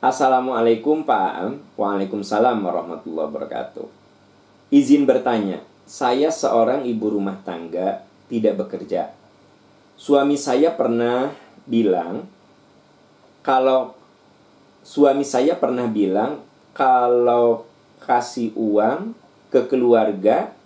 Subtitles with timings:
[0.00, 1.60] Assalamualaikum Pak Am.
[1.76, 3.84] Waalaikumsalam warahmatullahi wabarakatuh.
[4.72, 8.00] Izin bertanya, saya seorang ibu rumah tangga
[8.32, 9.12] tidak bekerja.
[10.00, 11.36] Suami saya pernah
[11.68, 12.24] bilang
[13.44, 13.92] kalau
[14.80, 16.40] suami saya pernah bilang
[16.72, 17.68] kalau
[18.00, 19.12] kasih uang
[19.52, 20.56] ke keluarga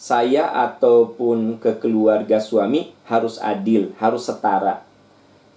[0.00, 4.87] saya ataupun ke keluarga suami harus adil, harus setara.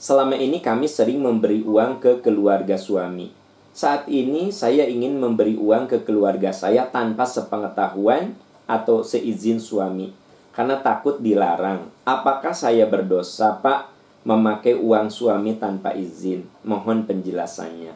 [0.02, 3.30] Selama ini kami sering memberi uang ke keluarga suami.
[3.70, 8.34] Saat ini saya ingin memberi uang ke keluarga saya tanpa sepengetahuan
[8.66, 10.10] atau seizin suami
[10.58, 11.86] karena takut dilarang.
[12.02, 13.94] Apakah saya berdosa, Pak,
[14.26, 16.49] memakai uang suami tanpa izin?
[16.66, 17.94] Mohon penjelasannya.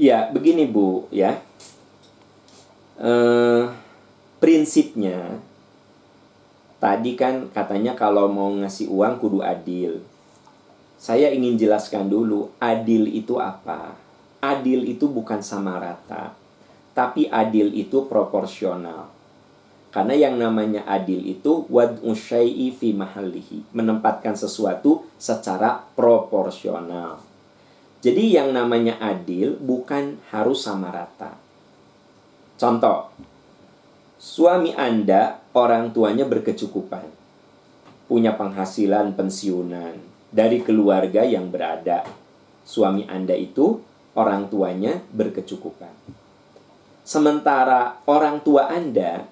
[0.00, 1.44] Ya, begini Bu, ya.
[2.96, 3.68] Uh,
[4.40, 5.44] prinsipnya
[6.76, 10.04] Tadi kan katanya kalau mau ngasih uang kudu adil.
[11.00, 13.96] Saya ingin jelaskan dulu, adil itu apa?
[14.44, 16.36] Adil itu bukan sama rata,
[16.92, 19.08] tapi adil itu proporsional.
[19.88, 27.24] Karena yang namanya adil itu wad syai'i fi mahallihi, menempatkan sesuatu secara proporsional.
[28.04, 31.40] Jadi yang namanya adil bukan harus sama rata.
[32.60, 33.08] Contoh,
[34.16, 37.08] Suami Anda orang tuanya berkecukupan.
[38.06, 39.96] Punya penghasilan pensiunan
[40.28, 42.04] dari keluarga yang berada.
[42.62, 43.80] Suami Anda itu
[44.12, 45.90] orang tuanya berkecukupan.
[47.02, 49.24] Sementara orang tua Anda,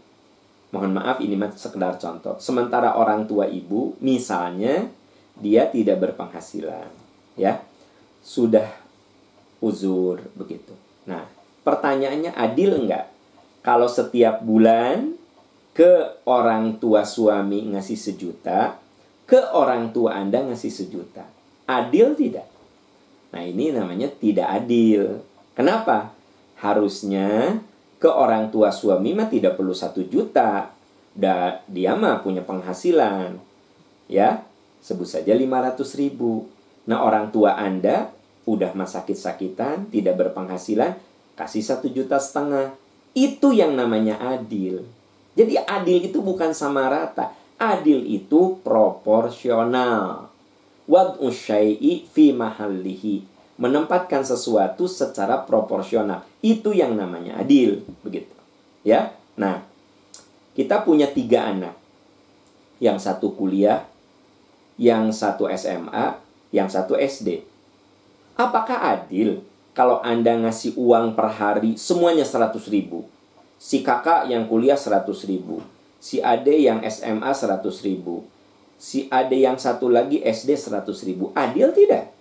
[0.73, 2.41] mohon maaf ini sekedar contoh.
[2.41, 4.89] Sementara orang tua ibu, misalnya
[5.37, 6.89] dia tidak berpenghasilan,
[7.37, 7.61] ya
[8.23, 8.71] sudah
[9.59, 10.73] uzur begitu.
[11.11, 11.27] Nah,
[11.67, 13.15] pertanyaannya adil enggak?
[13.65, 15.17] kalau setiap bulan
[15.75, 18.79] ke orang tua suami ngasih sejuta,
[19.27, 21.27] ke orang tua Anda ngasih sejuta.
[21.67, 22.47] Adil tidak?
[23.35, 25.19] Nah, ini namanya tidak adil.
[25.59, 26.15] Kenapa?
[26.63, 27.59] Harusnya
[27.99, 30.71] ke orang tua suami mah tidak perlu satu juta.
[31.11, 33.43] Da, dia mah punya penghasilan.
[34.07, 34.47] Ya,
[34.79, 36.47] sebut saja 500 ribu.
[36.87, 38.15] Nah, orang tua Anda
[38.47, 40.95] udah mah sakit-sakitan, tidak berpenghasilan,
[41.35, 42.77] kasih satu juta setengah
[43.17, 44.85] itu yang namanya adil.
[45.35, 47.35] Jadi adil itu bukan sama rata.
[47.59, 50.31] Adil itu proporsional.
[50.87, 53.27] Wad'u syai'i fi mahallihi.
[53.59, 56.27] Menempatkan sesuatu secara proporsional.
[56.43, 57.83] Itu yang namanya adil.
[58.03, 58.35] Begitu.
[58.83, 59.15] Ya.
[59.35, 59.63] Nah,
[60.55, 61.75] kita punya tiga anak.
[62.79, 63.87] Yang satu kuliah,
[64.79, 66.19] yang satu SMA,
[66.55, 67.47] yang satu SD.
[68.35, 69.43] Apakah adil
[69.75, 73.07] kalau Anda ngasih uang per hari semuanya 100 ribu.
[73.65, 75.65] Si kakak yang kuliah 100 ribu.
[75.97, 78.29] Si ade yang SMA 100 ribu.
[78.77, 81.33] Si ade yang satu lagi SD 100 ribu.
[81.33, 82.13] Adil tidak?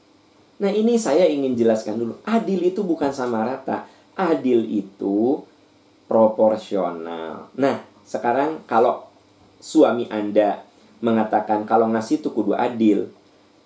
[0.63, 2.15] Nah ini saya ingin jelaskan dulu.
[2.23, 3.83] Adil itu bukan sama rata.
[4.15, 5.43] Adil itu
[6.07, 7.51] proporsional.
[7.59, 9.03] Nah sekarang kalau
[9.59, 10.63] suami Anda
[11.03, 13.11] mengatakan kalau ngasih itu kudu adil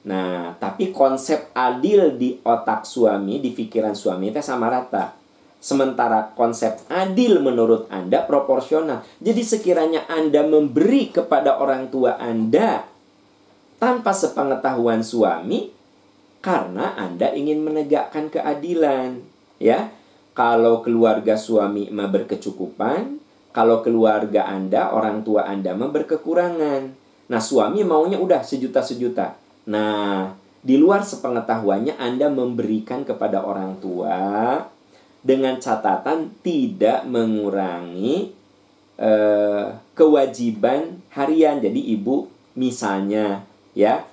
[0.08, 5.12] Nah, tapi konsep adil di otak suami, di pikiran suami itu sama rata.
[5.58, 9.02] Sementara konsep adil menurut Anda proporsional.
[9.18, 12.86] Jadi sekiranya Anda memberi kepada orang tua Anda
[13.82, 15.74] tanpa sepengetahuan suami
[16.42, 19.22] karena Anda ingin menegakkan keadilan,
[19.58, 19.90] ya.
[20.38, 23.18] Kalau keluarga suami mah berkecukupan,
[23.50, 26.82] kalau keluarga Anda, orang tua Anda mah berkekurangan.
[27.28, 29.34] Nah, suami maunya udah sejuta-sejuta.
[29.66, 34.62] Nah, di luar sepengetahuannya Anda memberikan kepada orang tua
[35.22, 38.32] dengan catatan tidak mengurangi
[38.98, 41.62] eh, kewajiban harian.
[41.62, 43.46] Jadi ibu misalnya
[43.78, 44.06] ya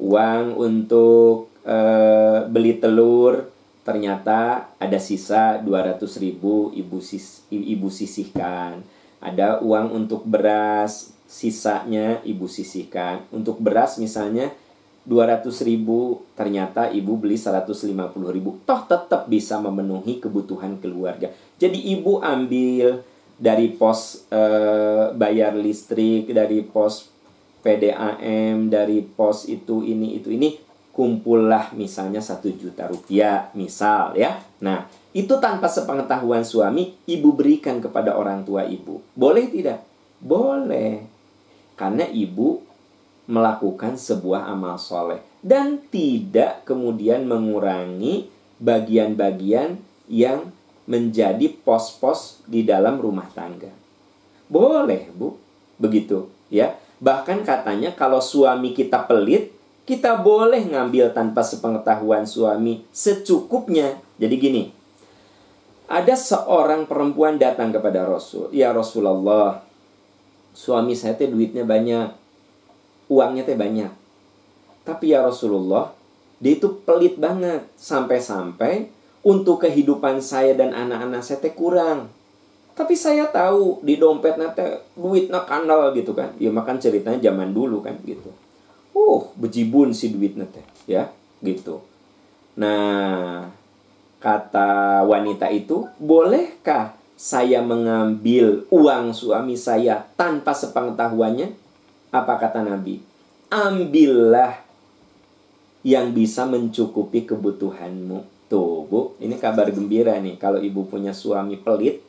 [0.00, 3.52] uang untuk eh, beli telur
[3.86, 8.82] ternyata ada sisa 200 ribu ibu sis, ibu sisihkan
[9.22, 14.50] ada uang untuk beras sisanya ibu sisihkan untuk beras misalnya
[15.06, 17.94] 200 ribu ternyata ibu beli 150
[18.34, 18.58] ribu.
[18.66, 21.30] Toh tetap bisa memenuhi kebutuhan keluarga.
[21.62, 23.06] Jadi ibu ambil
[23.38, 24.42] dari pos e,
[25.14, 27.06] bayar listrik dari pos
[27.62, 30.58] PDAM dari pos itu ini itu ini
[30.90, 34.42] kumpullah misalnya satu juta rupiah misal ya.
[34.58, 38.98] Nah itu tanpa sepengetahuan suami ibu berikan kepada orang tua ibu.
[39.14, 39.86] Boleh tidak?
[40.18, 41.06] Boleh.
[41.78, 42.65] Karena ibu
[43.26, 48.30] melakukan sebuah amal soleh dan tidak kemudian mengurangi
[48.62, 50.54] bagian-bagian yang
[50.86, 53.70] menjadi pos-pos di dalam rumah tangga.
[54.46, 55.34] Boleh, Bu.
[55.76, 56.78] Begitu, ya.
[57.02, 59.52] Bahkan katanya kalau suami kita pelit,
[59.84, 64.00] kita boleh ngambil tanpa sepengetahuan suami secukupnya.
[64.16, 64.62] Jadi gini,
[65.86, 68.50] ada seorang perempuan datang kepada Rasul.
[68.50, 69.62] Ya Rasulullah,
[70.56, 72.25] suami saya teh duitnya banyak.
[73.06, 73.92] Uangnya teh banyak.
[74.86, 75.94] Tapi ya Rasulullah,
[76.42, 77.66] dia itu pelit banget.
[77.78, 78.90] Sampai-sampai
[79.26, 82.10] untuk kehidupan saya dan anak-anak saya teh kurang.
[82.76, 84.60] Tapi saya tahu di dompet nanti
[84.92, 86.36] duitnya kandal gitu kan.
[86.36, 88.28] Ya makan ceritanya zaman dulu kan gitu.
[88.96, 91.12] Uh, bejibun si duitnya teh, ya,
[91.44, 91.84] gitu.
[92.56, 93.44] Nah,
[94.24, 101.52] kata wanita itu, bolehkah saya mengambil uang suami saya tanpa sepengetahuannya?
[102.16, 103.04] Apa kata Nabi?
[103.52, 104.64] Ambillah
[105.84, 108.48] yang bisa mencukupi kebutuhanmu.
[108.48, 110.40] Tuh, Bu, ini kabar gembira nih.
[110.40, 112.00] Kalau ibu punya suami pelit,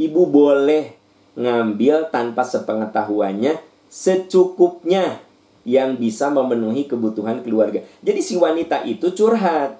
[0.00, 0.96] ibu boleh
[1.36, 3.60] ngambil tanpa sepengetahuannya
[3.92, 5.20] secukupnya
[5.68, 7.84] yang bisa memenuhi kebutuhan keluarga.
[8.00, 9.78] Jadi si wanita itu curhat.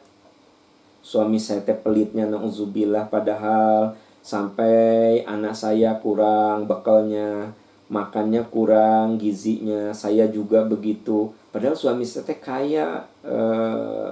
[1.03, 7.51] Suami saya teh pelitnya nauzubillah padahal sampai anak saya kurang bekalnya,
[7.91, 11.33] makannya kurang gizinya, saya juga begitu.
[11.51, 14.11] Padahal suami saya teh kaya uh,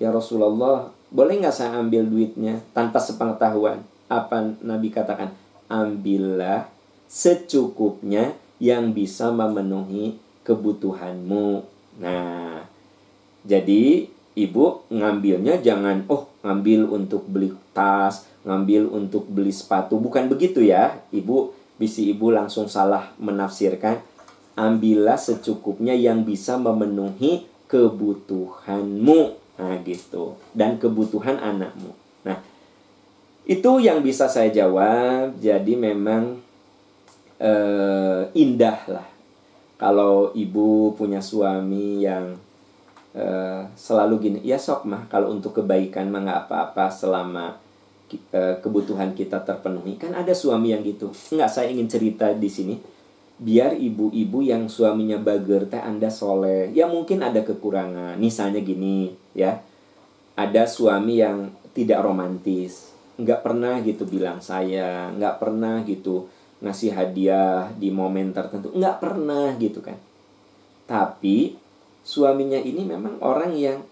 [0.00, 3.84] ya Rasulullah, boleh nggak saya ambil duitnya tanpa sepengetahuan?
[4.08, 5.32] Apa Nabi katakan?
[5.68, 6.68] Ambillah
[7.12, 10.16] secukupnya yang bisa memenuhi
[10.48, 11.60] kebutuhanmu.
[12.00, 12.64] Nah,
[13.44, 20.64] jadi ibu ngambilnya jangan oh ngambil untuk beli tas, ngambil untuk beli sepatu, bukan begitu
[20.64, 20.96] ya.
[21.12, 23.98] Ibu bisi ibu langsung salah menafsirkan.
[24.54, 29.20] Ambillah secukupnya yang bisa memenuhi kebutuhanmu.
[29.58, 30.38] Nah, gitu.
[30.54, 31.90] Dan kebutuhan anakmu.
[32.22, 32.38] Nah,
[33.42, 35.34] itu yang bisa saya jawab.
[35.42, 36.38] Jadi memang
[37.42, 39.12] eh, indah lah
[39.82, 42.38] kalau ibu punya suami yang
[43.18, 47.58] uh, selalu gini ya sok mah kalau untuk kebaikan mah nggak apa-apa selama
[48.62, 49.96] kebutuhan kita terpenuhi?
[50.00, 51.12] Kan ada suami yang gitu.
[51.32, 52.74] Nggak saya ingin cerita di sini.
[53.42, 56.70] Biar ibu-ibu yang suaminya bager teh anda soleh.
[56.70, 58.16] Ya mungkin ada kekurangan.
[58.16, 59.60] Misalnya gini ya.
[60.38, 62.94] Ada suami yang tidak romantis.
[63.18, 65.10] Nggak pernah gitu bilang saya.
[65.12, 66.30] Nggak pernah gitu
[66.62, 68.70] ngasih hadiah di momen tertentu.
[68.72, 69.98] Nggak pernah gitu kan.
[70.86, 71.58] Tapi
[72.06, 73.82] suaminya ini memang orang yang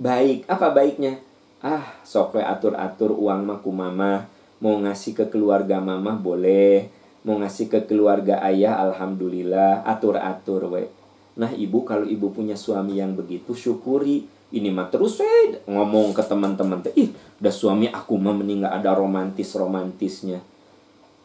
[0.00, 0.50] baik.
[0.50, 1.29] Apa baiknya
[1.60, 4.28] ah sok atur atur uang maku mama
[4.60, 6.92] mau ngasih ke keluarga mama boleh.
[7.20, 9.84] Mau ngasih ke keluarga ayah alhamdulillah.
[9.84, 10.88] Atur atur we.
[11.36, 14.28] Nah ibu kalau ibu punya suami yang begitu syukuri.
[14.52, 15.60] Ini mah terus we.
[15.68, 20.44] Ngomong ke teman-teman ih udah suami aku mah mending gak ada romantis romantisnya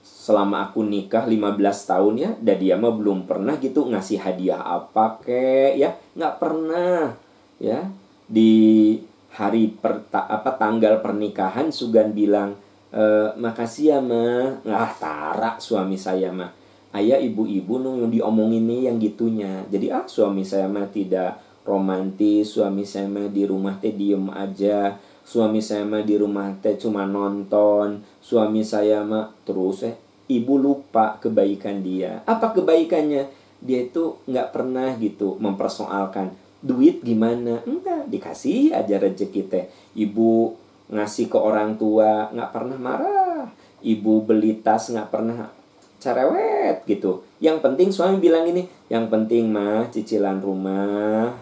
[0.06, 5.22] selama aku nikah 15 tahun ya dan dia mah belum pernah gitu ngasih hadiah apa
[5.22, 5.96] kek ya.
[6.16, 7.14] Nggak pernah
[7.60, 7.90] ya.
[8.26, 8.96] Di
[9.36, 12.56] hari per, apa tanggal pernikahan Sugan bilang
[12.90, 13.04] e,
[13.36, 16.50] makasih ya mah ah tarak suami saya mah
[16.96, 21.36] ayah ibu-ibu nung yang diomongin nih yang gitunya jadi ah suami saya mah tidak
[21.68, 24.96] romantis suami saya mah di rumah teh diem aja
[25.28, 29.96] suami saya mah di rumah teh cuma nonton suami saya mah terus eh
[30.26, 32.26] ibu lupa kebaikan dia.
[32.26, 33.30] Apa kebaikannya?
[33.66, 37.62] Dia itu nggak pernah gitu mempersoalkan duit gimana.
[37.70, 39.66] Enggak, dikasih aja rezeki teh.
[39.94, 40.58] Ibu
[40.90, 43.46] ngasih ke orang tua nggak pernah marah.
[43.86, 45.54] Ibu beli tas nggak pernah
[46.02, 47.22] cerewet gitu.
[47.38, 51.38] Yang penting suami bilang ini, yang penting mah cicilan rumah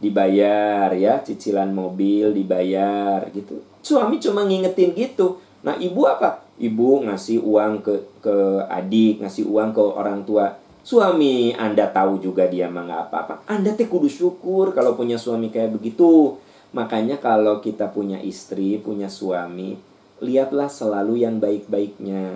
[0.00, 3.64] dibayar ya, cicilan mobil dibayar gitu.
[3.80, 5.40] Suami cuma ngingetin gitu.
[5.60, 6.50] Nah, ibu apa?
[6.60, 8.36] ibu ngasih uang ke ke
[8.68, 10.52] adik, ngasih uang ke orang tua.
[10.90, 13.46] Suami Anda tahu juga dia mah apa-apa.
[13.46, 16.34] Anda teh kudu syukur kalau punya suami kayak begitu.
[16.74, 19.78] Makanya kalau kita punya istri, punya suami,
[20.18, 22.34] lihatlah selalu yang baik-baiknya.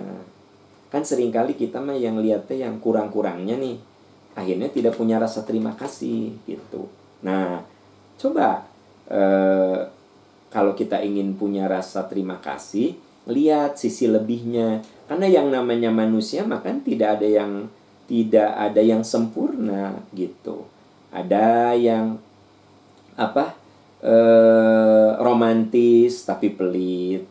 [0.87, 3.75] Kan sering kali kita mah yang lihatnya yang kurang-kurangnya nih.
[4.39, 6.87] Akhirnya tidak punya rasa terima kasih gitu.
[7.27, 7.59] Nah,
[8.15, 8.63] coba
[9.11, 9.83] eh,
[10.47, 12.95] kalau kita ingin punya rasa terima kasih,
[13.27, 14.79] lihat sisi lebihnya
[15.11, 17.51] karena yang namanya manusia makan tidak ada yang
[18.05, 20.65] tidak ada yang sempurna gitu.
[21.09, 22.21] Ada yang
[23.15, 23.55] apa
[24.01, 27.25] eh, romantis tapi pelit.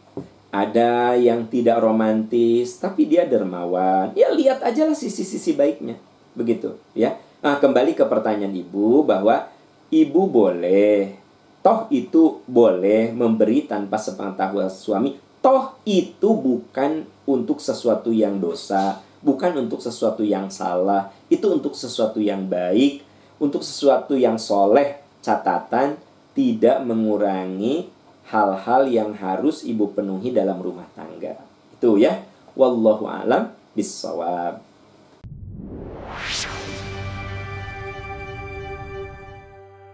[0.54, 4.14] Ada yang tidak romantis tapi dia dermawan.
[4.14, 5.98] Ya lihat aja lah sisi-sisi baiknya.
[6.34, 7.18] Begitu ya.
[7.42, 9.50] Nah kembali ke pertanyaan ibu bahwa
[9.90, 11.24] ibu boleh
[11.64, 15.16] toh itu boleh memberi tanpa sepengetahuan suami.
[15.40, 22.20] Toh itu bukan untuk sesuatu yang dosa, bukan untuk sesuatu yang salah, itu untuk sesuatu
[22.20, 23.00] yang baik,
[23.40, 25.96] untuk sesuatu yang soleh, catatan
[26.36, 27.88] tidak mengurangi
[28.28, 31.40] hal-hal yang harus ibu penuhi dalam rumah tangga.
[31.72, 32.20] Itu ya.
[32.54, 34.73] Wallahu alam bisawab.